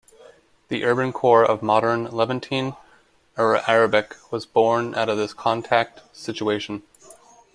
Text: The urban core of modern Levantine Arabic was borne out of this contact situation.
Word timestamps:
The 0.69 0.83
urban 0.83 1.13
core 1.13 1.45
of 1.45 1.61
modern 1.61 2.05
Levantine 2.09 2.75
Arabic 3.37 4.15
was 4.31 4.47
borne 4.47 4.95
out 4.95 5.09
of 5.09 5.17
this 5.17 5.31
contact 5.31 5.99
situation. 6.11 6.81